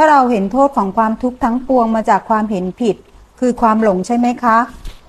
[0.00, 2.96] ถ้าเราเห็นโทษของความทุกข์ทั้งปวงมาจากความเห็นผิด
[3.40, 4.56] คือความหลงใช่ไหมคะ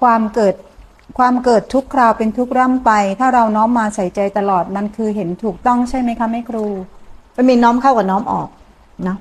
[0.01, 0.55] ความเกิด
[1.17, 6.65] ความเกิดทุกคราวเป็นทุกร่ำไป ถ้าเราน้อมมาใส่ใจตลอดมันคือเห็นถูกต้องใช่ไหมคะแม่ครู
[7.35, 8.47] มันมีน้อมเข้ากับน้อมออก
[9.03, 9.17] เนาะ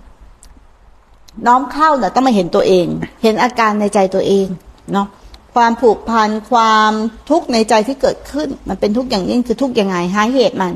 [1.47, 2.87] น้อมเข้าเนี่ยต้องมาเห็นตัวเอง
[3.23, 4.47] เห็นอาการในใจตัวเอง
[4.93, 5.07] เนาะ
[5.55, 6.93] ความผูกพันความ
[7.31, 10.75] ทุกข์ในใจที่เกิดขึ้น มันเป็นทุกข์อย่างยิ่งคือทุกข์ยังไงหาเหตุมัน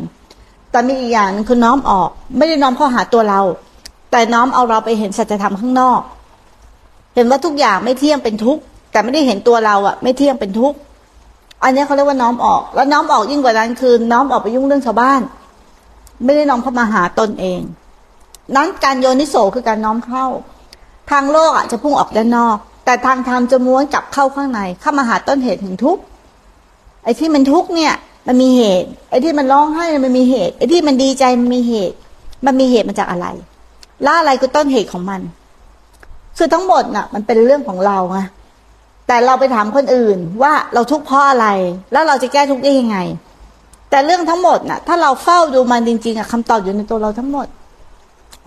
[0.71, 3.41] แต่มีอีกอย่างนึงคือน้อมออก ไม่ได้น้อมเข้าหาตัวเรา
[4.13, 6.01] แต่น้อมเอาเราไปเห็นสัจธรรมข้างนอก
[7.15, 8.63] เห็นว่าทุกอย่างไม่เที่ยงเป็นทุกข์
[8.93, 10.77] แต่ไม่ได้เห็นตัวเราอะไม่เที่ยงเป็นทุกข์
[11.63, 15.21] อันนี้เขาเรียกว่าน้อมออก แล้วน้อมออกยิ่งกว่านั้นคือน้อมออกไปยุ่งเรื่องชาวบ้าน
[16.25, 17.61] ไม่ได้น้อมเข้ามาหาตนเอง
[18.57, 20.27] นั้นการโยนิโสคือการน้อมเข้า
[21.11, 26.03] ทางโลกอะจะพุ่งออกด้านนอก แต่ทางธรรมจะม้วนกลับเข้าข้างใน เข้ามาหาต้นเหตุแห่งทุกข์
[27.05, 27.93] ไอ้ที่มันทุกข์เนี่ย
[28.27, 31.97] มันมีเหตุ ไอ้ที่มันร้องไห้มันมีเหตุ ไอ้ที่มันดีใจมันมีเหตุ
[32.47, 33.27] มันมีเหตุมาจากอะไร
[34.07, 35.21] ล่าอะไรคือต้นเหตุของมัน
[36.39, 38.19] คือทั้งหมดน่ะ มันเป็นเรื่องของเราไง
[39.07, 41.47] แต่เราไปถามคนอื่นว่าเราทุกข์เพราะอะไร
[41.93, 42.99] แล้วเราจะแก้ทุกข์ได้ยังไง
[43.91, 47.47] แต่เรื่องทั้งหมดน่ะ ถ้าเราเฝ้าดูมันจริงๆอะคำตอบอยู่ในตัวเราทั้งหมด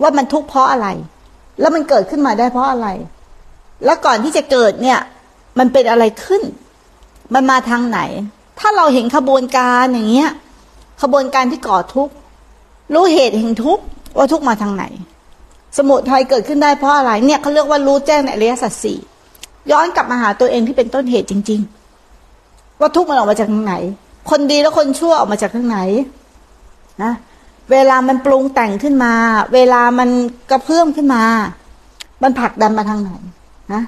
[0.02, 0.88] ว่ามันทุกข์เพราะอะไร
[1.60, 2.88] แล้วมันเกิดขึ้นมาได้เพราะอะไร
[3.84, 4.98] แล้วก่อนที่จะเกิดเนี่ย
[5.58, 6.42] มันเป็นอะไรขึ้น
[7.34, 8.00] มันมาทางไหน
[8.58, 10.30] ถ้าเราเห็นขบวนการอย่างเงี้ย
[11.02, 12.14] ขบวนการที่ก่อทุกข์
[12.94, 13.84] รู้เหตุแห่งทุกข์
[14.16, 14.84] ว่าทุกข์มาทางไหน
[15.76, 18.98] สมุทัยเกิดขึ้นได้เพราะอะไรเนี่ยเขาเรียกว่ารู้แจ้งในอริยสัจสี่
[19.70, 21.60] ย้อนกลับมาหาตัวเองที่เป็นต้นเหตุจริง
[22.20, 23.74] ๆ ว่าทุกข์มันออกมาจากทางไหน
[24.30, 25.78] คนดีแล้วคนชั่วออกมาจากทางไหน
[27.02, 27.12] นะ
[27.72, 29.12] เวลามันปรุงแต่งขึ้นมา
[29.54, 30.08] เวลามัน
[30.50, 31.22] กระเพื่อมขึ้นมา
[32.22, 33.10] มันผลักดันมาทางไหน
[33.72, 33.82] นะ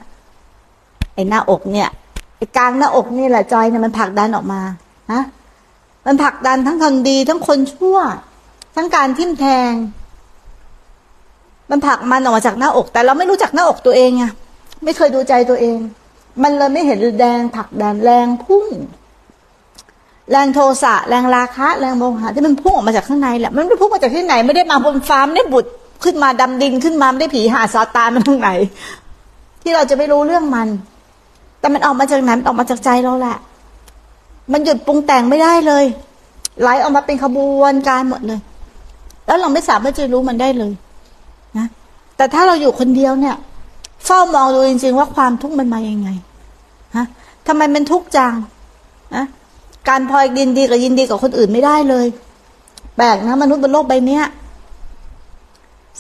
[1.15, 1.89] ไอ้หน้าอกเนี่ย
[2.37, 4.61] ไอ้กลางหน้าอกนี่แหละจอยเนี่ยมันผลักดันออกมา
[5.13, 5.23] นะ
[6.07, 7.99] มันผลักดันทั้งคนดีทั้งคนชั่ว
[8.77, 9.73] ทั้งการทิ่มแทง
[11.71, 14.25] มันผลักมันออกมาจากหน้าอก แต่เราไม่รู้จักหน้าอกตัวเองไง
[14.85, 15.79] ไม่เคยดูใจตัวเอง
[16.43, 18.67] มันเลยไม่เห็นแดงผลักดันแรงพุ่ง
[20.31, 25.67] แรงโทสะแรงราคะ แรงโมหะที่มันพุ่งออกมาจากข้างในแหละมันไม่พุ่งมาจากที่ไหน ไม่ได้มาบนฟ้าไม่ได้บุด
[26.05, 28.51] ขึ้นมาดำดินขึ้นมาไม่ได้ผีหาซาตานมันตรงไหน
[29.63, 30.69] ที่เราจะไม่รู้เรื่องมัน
[31.61, 33.37] แต่มันออกมาจากไหนมันออกมาจากใจเราแหละ
[34.53, 35.85] มันหยุดปรุงแต่งไม่ได้เลย
[36.61, 38.41] ไหลออกมาเป็นขบวนการหมดเลย
[39.27, 40.73] แล้วเราไม่สามารถจะรู้มันได้เลย
[42.19, 43.37] แต่ถ้าเราอยู่คนเดียวเนี่ย
[44.05, 46.09] เฝ้ามองดูจริงๆว่าความทุกข์มันมาอยังไง
[46.97, 47.07] ฮะ
[47.47, 48.33] ทำไมมันทุกข์จัง
[49.15, 49.25] นะ
[49.89, 52.07] การพลอยยินดีกับยินดีกับคนอื่นไม่ได้เลย
[52.97, 54.25] แปลกนะมนุษย์บนโลกใบเนี้ย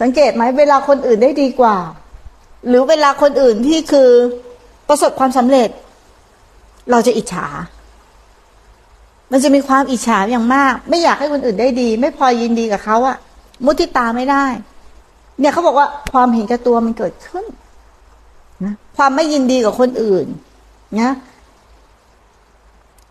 [0.01, 1.77] สังเกตไหมเวลาคนอื่นได้ดีกว่า
[2.69, 4.11] หรือเวลาคนอื่นที่คือ
[4.89, 5.69] ประสบความสำเร็จ
[6.91, 7.47] เราจะอิจฉา
[9.33, 13.17] มันจะมีความอิจฉาอย่างมาก ไม่อยากให้คนอื่นได้ดี ไม่พอยินดีกับเขาอะ
[13.65, 14.45] มุทิตาไม่ได้
[15.41, 17.44] เนี่ยเขาบอกว่าความเห็นแก่ตัวมันเกิดขึ้น
[18.65, 20.26] นะความไม่ยินดีกับคนอื่น
[21.00, 21.12] นะ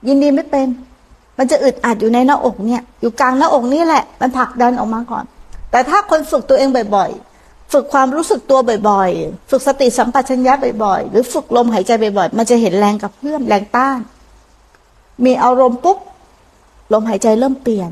[0.07, 0.67] ยินดีไม่เป็น
[1.37, 5.25] มันจะอึดอัดอยู่ในหน้าอกเนี่ย อยู่กลางหน้าอกนี่แหละ มันผลักดันออกมาก่อน
[5.71, 7.09] แต่ถ้าคนฝึกตัวเองบ่อย
[7.41, 8.59] ๆ ฝึกความรู้สึกตัว
[8.89, 13.99] บ่อยๆ ฝึกสติสัมปชัญญะบ่อยๆ หรือฝึกลมหายใจบ่อยๆ มันจะเห็นแรงกับเพื่อมแรงต้าน
[15.25, 15.97] มีอารมณ์ปุ๊บ
[16.93, 17.91] ลมหายใจเริ่มเปลี่ยน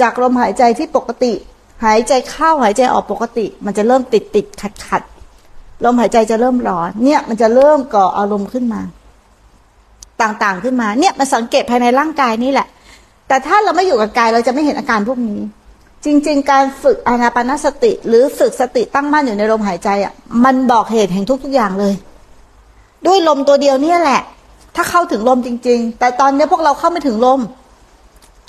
[0.00, 1.32] จากลมหายใจที่ปกติ
[1.84, 5.02] หายใจเข้าหายใจออกปกติ มันจะเริ่มติดติดขัดขัด
[5.84, 8.80] ลมหายใจจะเริ่มร้อน เนี่ย มันจะเริ่มก่ออารมณ์ขึ้นมา
[10.22, 12.66] ต่างๆขึ้นมา เนี่ยมันสังเกตภายในร่างกายนี่แหละ
[13.28, 15.40] แต่ถ้าเราไม่อยู่กับกายเราจะไม่เห็นอาการพวกนี้
[16.04, 20.12] จริง ๆ การฝึกอานาปานสติ หรือฝึกสติตั้งมั่นอยู่ในลมหายใจอะ
[20.44, 21.94] มันบอกเหตุแห่งทุก ๆ อย่างเลย
[23.06, 24.20] ด้วยลมตัวเดียวเนี่ยแหละ
[24.76, 27.40] ถ้าเข้าถึงลมจริง ๆ แต่ตอนนี้พวกเราเข้าไม่ถึงลม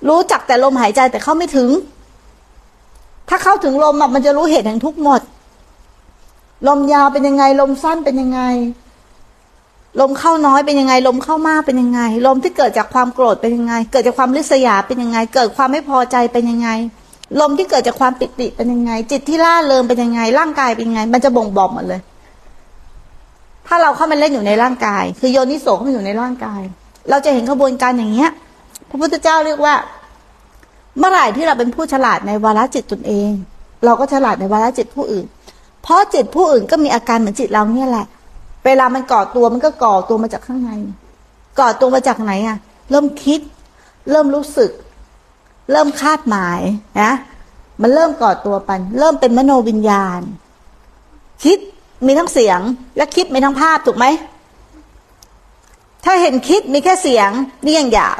[0.07, 1.69] รู้จักแต่ลมหายใจแต่เข้าไม่ถึง
[3.29, 5.21] ถ้าเข้าถึงลมอะมันจะรู้เหตุแห่งทุกหมด
[6.67, 8.41] ลมยาวเป็นยังไง ลมสั้นเป็นยังไง
[10.01, 16.69] ลมเข้าน้อยเป็นยังไง ลมเข้ามากเป็นยังไง ลมที่เกิดจากความโกรธเป็นยังไง เกิดจากความริษยาเป็นยังไง เกิดความไม่พอใจเป็นยังไง
[17.39, 22.01] ลมที่เกิดจากความปิติเป็นยังไง จิตที่ล่าเริงเป็นยังไง ร่างกายเป็นยังไง มันจะบ่งบอกหมดเลย
[23.67, 26.61] ถ้าเราเข้ามาเล่นอยู่ในร่างกาย คือโยนิโสเข้ามาอยู่ในร่างกาย
[27.09, 28.29] เราจะเห็นกระบวนการอย่างเงี้ย
[28.89, 29.75] พระพุทธเจ้าเรียกว่า
[30.99, 33.31] เมื่อไหร่ที่เราเป็นผู้ฉลาดในวาระจิตตนเอง
[33.85, 35.25] เราก็ฉลาดในวาระจิตผู้อื่น
[35.83, 38.05] เพราะจิตผู้อื่นก็มีอาการเหมือนจิตเราเนี่ยแหละ
[38.65, 40.71] เวลามันก่อตัวมันก็ก่อตัวมาจากข้างใน
[41.59, 42.57] ก่อตัวมาจากไหนอะ
[42.89, 43.39] เริ่มคิด
[44.11, 44.71] เริ่มรู้สึก
[45.71, 46.59] เริ่มคาดหมาย
[47.01, 47.11] นะ
[47.81, 50.21] มันเริ่มก่อตัวปันเริ่มเป็นมโนวิญญาณ
[51.43, 51.57] คิด
[52.05, 52.59] มีทั้งเสียง
[52.97, 54.05] และคิดมีทั้งภาพถูกไหม
[56.05, 57.29] ถ้าเห็นคิดมีแค่เสียง
[57.63, 58.11] นี่ยังหยา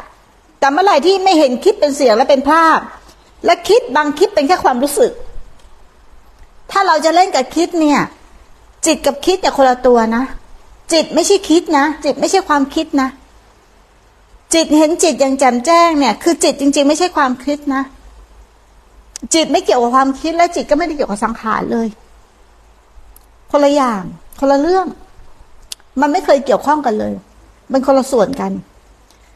[0.60, 2.78] แต่เมื่อไหร่ที่ไม่เห็นคิดเป็นเสียงและเป็นภาพ
[3.44, 5.12] และคิดบางคิดเป็นแค่ความรู้สึก
[6.70, 8.00] ถ้าเราจะเล่นกับคิดเนี่ย
[8.86, 10.24] จิตกับคิดเนี่ยคนละตัวนะ
[10.92, 13.08] จิตไม่ใช่คิดนะ จิตไม่ใช่ความคิดนะ
[14.54, 17.82] จิตเห็นจิตอย่างแจ่มแจ้งเนี่ย คือจิตจริง ๆ ไม่ใช่ความคิดนะ
[19.34, 21.86] จิตไม่เกี่ยวกับความคิดและจิตก็ไม่ได้เกี่ยวกับสังขารเลย
[23.50, 24.02] คนละอย่าง
[24.40, 24.86] คนละเรื่อง
[26.00, 27.12] มันไม่เคยเกี่ยวข้องกันเลย
[27.72, 28.52] มันคนละส่วนกัน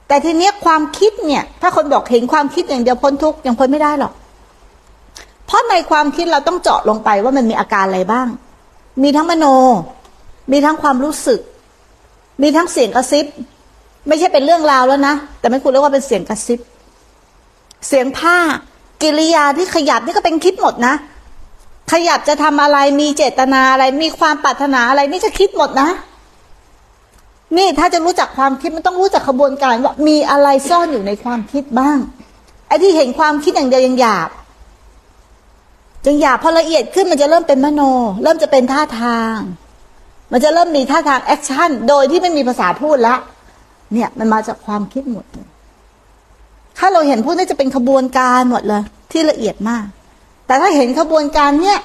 [0.08, 4.12] แต่ทีเนี้ยความคิดเนี่ย ถ้าคนบอกเห็นความคิดอย่างเดียวพ้นทุกข์ยังพ้นไม่ได้หรอก
[5.46, 8.26] เพราะในความคิดเราต้องเจาะลงไปว่ามันมีอาการอะไรบ้าง
[9.02, 9.46] มีทั้งมโน
[10.52, 11.40] มีทั้งความรู้สึก
[12.42, 13.26] มีทั้งเสียงกระซิบ
[14.08, 16.60] ไม่ใช่เป็นเรื่องราวแล้วนะ แต่ไม่ควรเรียกว่าเป็นเสียงกระซิบ
[17.88, 18.36] เสียงผ้า
[19.02, 20.94] กิริยาที่ขยับนี่ก็เป็นคิดหมดนะ
[21.92, 25.88] ขยับจะทำอะไรมีเจตนาอะไร มีความปรารถนาอะไรนี่จะคิดหมดนะ
[27.58, 31.98] นี่ถ้าจะรู้จักความคิดมันต้องรู้จักขบวนการว่ามีอะไรซ่อนอยู่ในความคิดบ้าง
[32.66, 34.30] ไอ้ที่เห็นความคิดอย่างเดียวยังหยาบ
[36.06, 37.82] ยังหยาบพอละเอียดขึ้นมันจะเริ่มเป็นมโน
[38.22, 39.36] เริ่มจะเป็นท่าทาง
[40.32, 43.14] มันจะเริ่มมีท่าทางแอคชั่นโดยที่ไม่มีภาษาพูดละ
[43.92, 45.48] เนี่ย มันมาจากความคิดหมดเลย
[46.78, 49.84] ถ้าเราเห็นพวกนี้จะเป็นขบวนการหมดเลย ที่ละเอียดมาก
[50.46, 51.78] แต่ถ้าเห็นขบวนการเนี่ย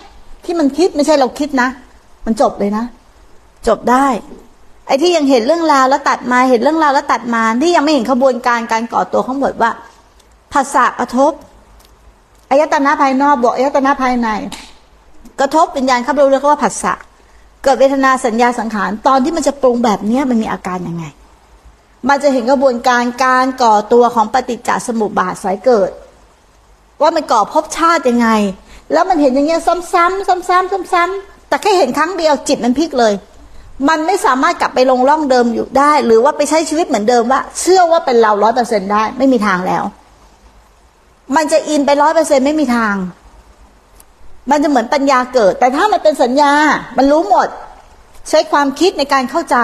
[0.45, 1.69] ที่มันคิดไม่ใช่เราคิดนะ
[2.25, 2.85] มันจบเลยนะ
[3.67, 4.07] จบได้
[4.89, 9.71] ไอ้ที่ยังเห็นเรื่องราวแล้วตัดมาเห็นเรื่องราวแล้วตัดมาที่ยังไม่เห็นขบวนการการก่อตัวของบทว่า
[10.53, 11.31] ภาษากระทบ
[12.49, 14.27] อายตนะภายนอกบอกอายตนะภายใน
[15.39, 16.93] กระทบวิญญาณเข้าไปรู้เรียกว่าผัสสะ
[17.63, 21.05] เกิดเวทนาสัญญาสังขารตอนที่มันจะปรุงแบบเนี้ยมันมีอาการยังไง
[22.09, 25.91] มันจะเห็นกระบวนการการก่อตัวของปฏิจจสมุปบาทสายเกิด
[27.01, 28.29] ว่ามันก่อภพชาติยังไง
[28.93, 33.13] แล้วมันเห็นอย่างเงี้ยซ้ำๆซ้ำๆซ้ำๆแต่แค่เห็นครั้งเดียวจิตมันพลิกเลย
[33.87, 39.83] มันไม่สามารถกลับไปลงร่องเดิมอยู่ได้ หรือว่าไปใช้ชีวิตเหมือนเดิมว่า เชื่อว่าเป็นเราร้อยเปอร์เซ็นได้ ไม่มีทางแล้ว
[41.35, 42.95] มันจะอินไปร้อยเปอร์เซ็นไม่มีทาง
[44.51, 46.51] มันจะเหมือนปัญญาเกิด แต่ถ้ามันเป็นสัญญา
[46.97, 47.47] มันรู้หมด
[48.29, 49.57] ใช้ความคิดในการเข้าใจ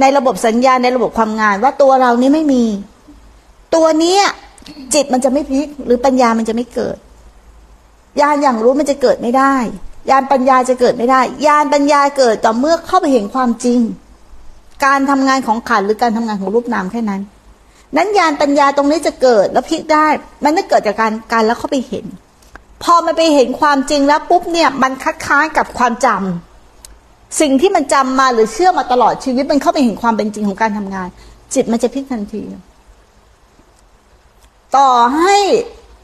[0.00, 2.64] ในระบบสัญญาในระบบความงาน ว่าตัวเรานี้ไม่มี
[3.74, 4.22] ตัวเนี้ย
[4.94, 6.96] จิตมันจะไม่พลิก หรือปัญญามันจะไม่เกิด
[8.20, 9.54] ญาณอย่างรู้มันจะเกิดไม่ได้
[10.10, 13.80] ญาณปัญญาจะเกิดไม่ได้ญาณปัญญาเกิดต่อเมื่อเข้าไปเห็นความจริง
[14.84, 17.22] การทำงานของขันหรือการทำงานของรูปนามแค่นั้น
[17.96, 20.06] นั้นญาณปัญญาตรงนี้จะเกิดแล้วพลิกได้
[20.44, 22.04] มันไม่เกิดจากการการแล้วเข้าไปเห็น
[22.82, 31.08] พอมันไปเห็นความจริงแล้วปุ๊บเนี่ยมันคัดค้านกับความจำสิ่งที่มันจำมาหรือเชื่อมาตลอดชีวิตมันเข้าไปเห็นความเป็นจริงของการทำงาน
[31.54, 32.42] จิตมันจะพลิกทันที
[34.76, 35.36] ต่อให้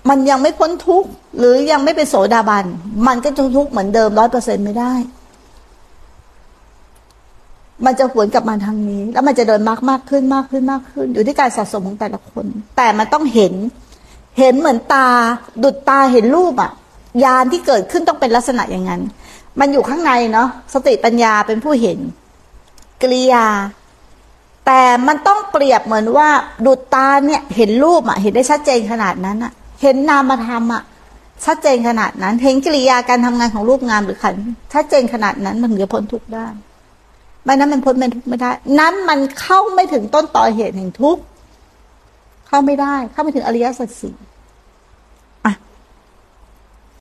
[0.08, 1.08] มันยังไม่พ้นทุกข์
[1.38, 2.64] หรือยังไม่เป็นโสดาบัน
[3.06, 4.92] มันก็จะทุกข์เหมือนเดิมร้อยเปอร์เซ็นไม่ได้
[7.84, 12.46] มันจะหวนกลับมาทางนี้ แล้วมันจะเดินมากมากขึ้นมากขึ้นมากขึ้น อยู่ที่การสะสมของแต่ละคน
[12.76, 13.54] แต่มันต้องเห็น
[14.38, 15.08] เห็นเหมือนตา
[15.62, 16.70] ดุดตาเห็นรูปอะ
[17.24, 19.02] ยานที่เกิดขึ้นต้องเป็นลักษณะอย่างนั้น
[19.60, 21.98] มันอยู่ข้างในเนาะสติปัญญาเป็นผู้เห็น
[23.00, 23.46] กิริยา
[24.66, 26.28] แต่มันต้องเปรียบเหมือนว่า
[26.66, 29.52] ดุดตาเนี่ย เห็นรูปอะเห็นได้ชัดเจนขนาดนั้นอะ
[29.84, 30.82] เห็นนามธรรมอะ
[31.44, 34.34] ชัดเจนขนาดนั้น เห็นกิริยาการทำงานของรูปงามหรือขัน
[34.72, 36.46] ชัดเจนขนาดนั้นมันเหลือพ้นทุกข์ได้
[37.44, 38.50] ไม่นั้นมันพ้นเป็นทุกข์ไม่ได้
[38.80, 41.22] นั้นมันเข้าไม่ถึงต้นตอเหตุแห่งทุกข์
[42.48, 44.14] เข้าไม่ได้ เข้าไม่ถึงอริยสัจสี่